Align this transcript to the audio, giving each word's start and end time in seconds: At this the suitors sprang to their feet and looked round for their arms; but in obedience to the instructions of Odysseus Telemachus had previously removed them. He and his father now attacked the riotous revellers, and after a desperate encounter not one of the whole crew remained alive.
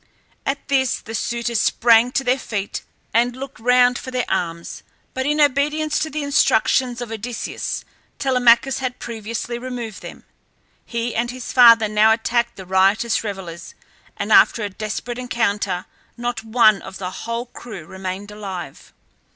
At 0.47 0.67
this 0.67 0.99
the 0.99 1.13
suitors 1.13 1.59
sprang 1.59 2.11
to 2.13 2.23
their 2.23 2.39
feet 2.39 2.81
and 3.13 3.35
looked 3.35 3.59
round 3.59 3.99
for 3.99 4.09
their 4.09 4.25
arms; 4.27 4.81
but 5.13 5.27
in 5.27 5.39
obedience 5.39 5.99
to 5.99 6.09
the 6.09 6.23
instructions 6.23 7.01
of 7.01 7.11
Odysseus 7.11 7.85
Telemachus 8.17 8.79
had 8.79 8.97
previously 8.97 9.59
removed 9.59 10.01
them. 10.01 10.23
He 10.87 11.13
and 11.13 11.29
his 11.29 11.53
father 11.53 11.87
now 11.87 12.11
attacked 12.11 12.55
the 12.55 12.65
riotous 12.65 13.23
revellers, 13.23 13.75
and 14.17 14.31
after 14.33 14.63
a 14.63 14.69
desperate 14.71 15.19
encounter 15.19 15.85
not 16.17 16.43
one 16.43 16.81
of 16.81 16.97
the 16.97 17.11
whole 17.11 17.45
crew 17.45 17.85
remained 17.85 18.31
alive. 18.31 18.93